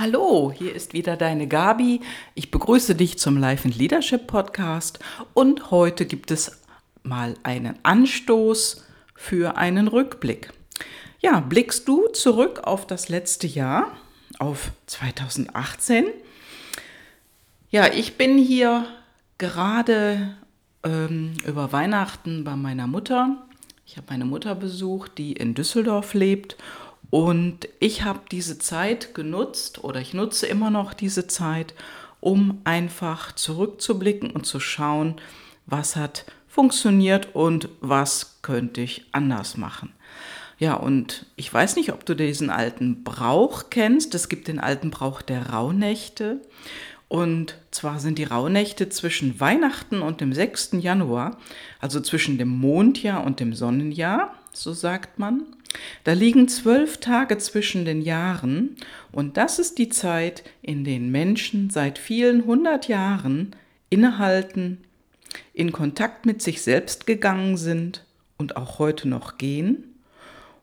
[0.00, 2.02] Hallo, hier ist wieder deine Gabi.
[2.36, 5.00] Ich begrüße dich zum Life and Leadership Podcast
[5.34, 6.62] und heute gibt es
[7.02, 10.52] mal einen Anstoß für einen Rückblick.
[11.18, 13.90] Ja, blickst du zurück auf das letzte Jahr,
[14.38, 16.04] auf 2018?
[17.70, 18.86] Ja, ich bin hier
[19.38, 20.36] gerade
[20.84, 23.48] ähm, über Weihnachten bei meiner Mutter.
[23.84, 26.56] Ich habe meine Mutter besucht, die in Düsseldorf lebt
[27.10, 31.74] und ich habe diese Zeit genutzt oder ich nutze immer noch diese Zeit,
[32.20, 35.16] um einfach zurückzublicken und zu schauen,
[35.66, 39.92] was hat funktioniert und was könnte ich anders machen.
[40.58, 44.14] Ja, und ich weiß nicht, ob du diesen alten Brauch kennst.
[44.14, 46.40] Es gibt den alten Brauch der Rauhnächte.
[47.06, 50.70] Und zwar sind die Rauhnächte zwischen Weihnachten und dem 6.
[50.80, 51.38] Januar,
[51.80, 55.44] also zwischen dem Mondjahr und dem Sonnenjahr, so sagt man.
[56.04, 58.76] Da liegen zwölf Tage zwischen den Jahren
[59.12, 63.54] und das ist die Zeit, in der Menschen seit vielen hundert Jahren
[63.90, 64.78] innehalten,
[65.52, 68.04] in Kontakt mit sich selbst gegangen sind
[68.38, 69.84] und auch heute noch gehen.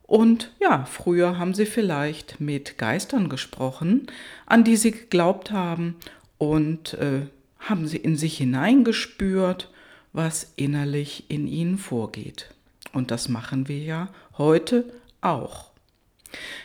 [0.04, 4.08] Und ja, früher haben sie vielleicht mit Geistern gesprochen,
[4.46, 5.96] an die sie geglaubt haben
[6.38, 7.22] und äh,
[7.60, 9.72] haben sie in sich hineingespürt,
[10.14, 12.50] was innerlich in ihnen vorgeht.
[12.96, 14.08] Und das machen wir ja
[14.38, 14.86] heute
[15.20, 15.72] auch.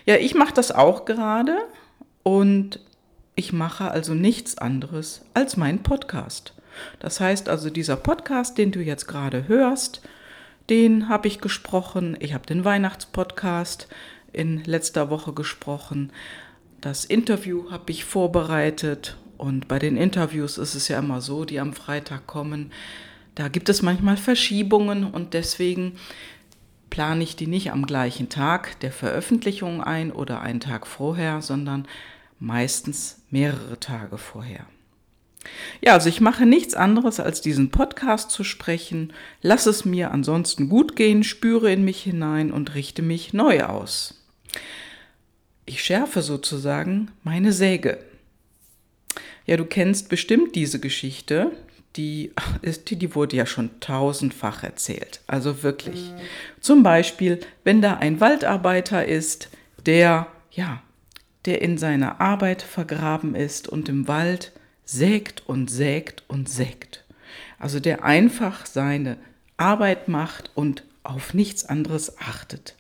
[0.07, 1.59] Ja, ich mache das auch gerade
[2.23, 2.79] und
[3.35, 6.55] ich mache also nichts anderes als meinen Podcast.
[7.01, 10.03] Das heißt also, dieser Podcast, den du jetzt gerade hörst,
[10.69, 12.17] den habe ich gesprochen.
[12.21, 13.89] Ich habe den Weihnachtspodcast
[14.33, 16.13] in letzter Woche gesprochen.
[16.81, 21.59] Das Interview habe ich vorbereitet und bei den Interviews ist es ja immer so, die
[21.59, 22.71] am Freitag kommen,
[23.41, 25.97] da gibt es manchmal Verschiebungen und deswegen
[26.91, 31.89] plane ich die nicht am gleichen Tag der Veröffentlichung ein oder einen Tag vorher, sondern
[32.39, 34.67] meistens mehrere Tage vorher.
[35.81, 40.69] Ja, also ich mache nichts anderes, als diesen Podcast zu sprechen, lass es mir ansonsten
[40.69, 44.23] gut gehen, spüre in mich hinein und richte mich neu aus.
[45.65, 48.05] Ich schärfe sozusagen meine Säge.
[49.47, 51.53] Ja, du kennst bestimmt diese Geschichte
[51.97, 55.21] die, ist, die wurde ja schon tausendfach erzählt.
[55.27, 56.11] Also wirklich.
[56.11, 56.21] Mhm.
[56.61, 59.49] Zum Beispiel, wenn da ein Waldarbeiter ist,
[59.87, 60.83] der, ja,
[61.47, 64.53] der in seiner Arbeit vergraben ist und im Wald
[64.85, 67.05] sägt und sägt und sägt.
[67.59, 69.17] Also der einfach seine
[69.57, 72.75] Arbeit macht und auf nichts anderes achtet.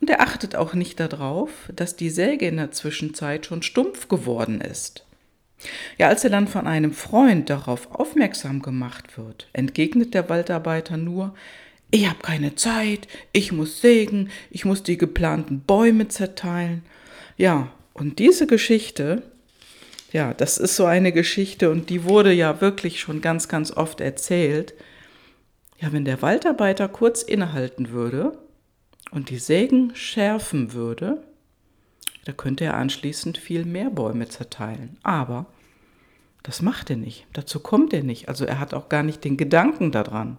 [0.00, 4.60] Und er achtet auch nicht darauf, dass die Säge in der Zwischenzeit schon stumpf geworden
[4.60, 5.04] ist.
[5.98, 11.34] Ja, als er dann von einem Freund darauf aufmerksam gemacht wird, entgegnet der Waldarbeiter nur,
[11.90, 16.82] ich habe keine Zeit, ich muss sägen, ich muss die geplanten Bäume zerteilen.
[17.36, 19.22] Ja, und diese Geschichte,
[20.12, 24.00] ja, das ist so eine Geschichte und die wurde ja wirklich schon ganz, ganz oft
[24.00, 24.74] erzählt.
[25.78, 28.38] Ja, wenn der Waldarbeiter kurz innehalten würde
[29.10, 31.22] und die Sägen schärfen würde,
[32.30, 34.96] da könnte er anschließend viel mehr Bäume zerteilen.
[35.02, 35.46] Aber
[36.44, 37.26] das macht er nicht.
[37.32, 38.28] Dazu kommt er nicht.
[38.28, 40.38] Also er hat auch gar nicht den Gedanken daran.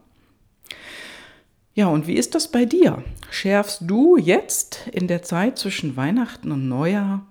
[1.74, 3.03] Ja, und wie ist das bei dir?
[3.29, 7.28] Schärfst du jetzt in der Zeit zwischen Weihnachten und Neujahr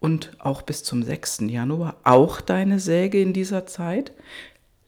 [0.00, 1.42] und auch bis zum 6.
[1.42, 4.10] Januar auch deine Säge in dieser Zeit?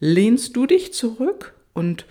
[0.01, 2.05] Lehnst du dich zurück und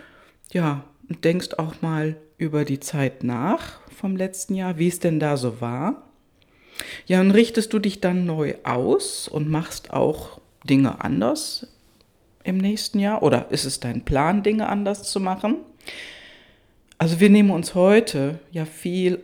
[0.50, 5.36] ja, denkst auch mal über die Zeit nach vom letzten Jahr, wie es denn da
[5.36, 6.05] so war?
[7.06, 11.66] Ja, und richtest du dich dann neu aus und machst auch Dinge anders
[12.44, 13.22] im nächsten Jahr?
[13.22, 15.56] Oder ist es dein Plan, Dinge anders zu machen?
[16.98, 19.22] Also wir nehmen uns heute ja viel,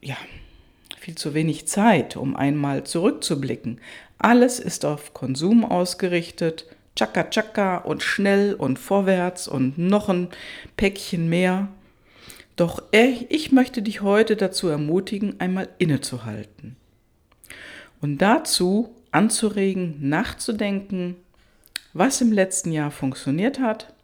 [0.00, 0.16] ja,
[0.98, 3.80] viel zu wenig Zeit, um einmal zurückzublicken.
[4.18, 10.28] Alles ist auf Konsum ausgerichtet, tschakka tschakka und schnell und vorwärts und noch ein
[10.76, 11.68] Päckchen mehr.
[12.56, 16.76] Doch ich möchte dich heute dazu ermutigen, einmal innezuhalten.
[18.02, 21.16] Und dazu anzuregen, nachzudenken,
[21.94, 23.94] was im letzten Jahr funktioniert hat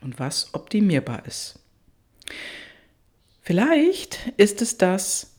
[0.00, 1.60] und was optimierbar ist.
[3.42, 5.34] Vielleicht ist es das,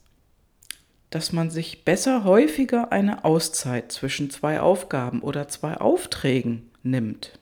[1.10, 7.40] dass man sich besser häufiger eine Auszeit zwischen zwei Aufgaben oder zwei Aufträgen nimmt.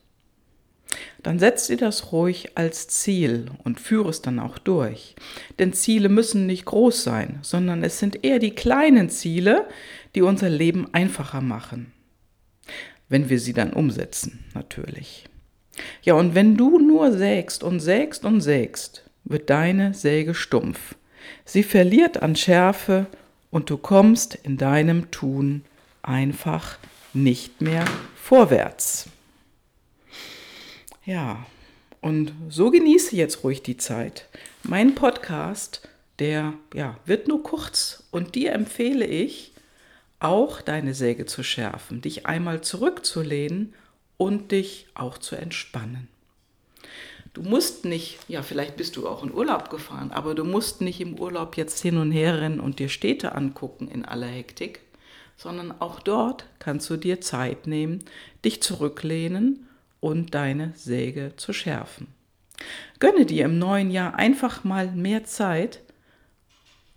[1.24, 5.16] Dann setzt ihr das ruhig als Ziel und führe es dann auch durch.
[5.58, 9.68] Denn Ziele müssen nicht groß sein, sondern es sind eher die kleinen Ziele,
[10.16, 11.92] die unser Leben einfacher machen.
[13.10, 15.26] Wenn wir sie dann umsetzen, natürlich.
[16.04, 20.96] Ja, und wenn du nur sägst und sägst und sägst, wird deine Säge stumpf.
[21.46, 23.08] Sie verliert an Schärfe
[23.50, 25.64] und du kommst in deinem Tun
[26.02, 26.78] einfach
[27.14, 29.08] nicht mehr vorwärts.
[31.06, 31.46] Ja,
[32.02, 34.28] und so genieße jetzt ruhig die Zeit.
[34.64, 35.88] Mein Podcast,
[36.20, 39.53] der ja, wird nur kurz und dir empfehle ich,
[40.24, 43.74] auch deine Säge zu schärfen, dich einmal zurückzulehnen
[44.18, 46.08] und dich auch zu entspannen.
[47.34, 51.02] Du musst nicht, ja, vielleicht bist du auch in Urlaub gefahren, aber du musst nicht
[51.02, 54.82] im Urlaub jetzt hin und her rennen und dir Städte angucken in aller Hektik,
[55.36, 58.04] sondern auch dort kannst du dir Zeit nehmen,
[58.46, 59.68] dich zurücklehnen
[60.00, 62.08] und deine Säge zu schärfen.
[63.00, 65.82] Gönne dir im neuen Jahr einfach mal mehr Zeit,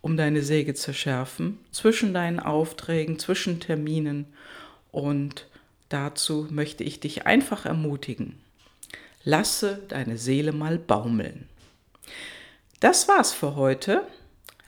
[0.07, 4.27] um deine Säge zu schärfen, zwischen deinen Aufträgen, zwischen Terminen
[4.93, 5.49] und
[5.89, 8.37] dazu möchte ich dich einfach ermutigen.
[9.25, 11.49] Lasse deine Seele mal baumeln.
[12.79, 14.03] Das war's für heute.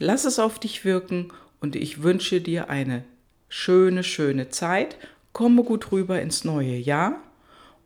[0.01, 3.05] Lass es auf dich wirken und ich wünsche dir eine
[3.49, 4.97] schöne, schöne Zeit.
[5.33, 7.15] Komme gut rüber ins neue Jahr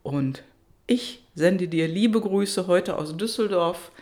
[0.03, 0.43] und
[0.87, 3.93] ich sende dir liebe Grüße heute aus Düsseldorf.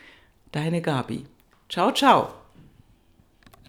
[0.52, 1.26] Deine Gabi.
[1.68, 2.39] Ciao, ciao.